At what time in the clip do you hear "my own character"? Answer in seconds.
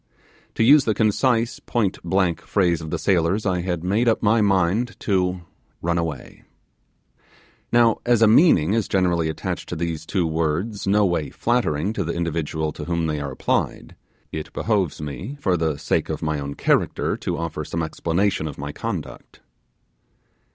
16.23-17.15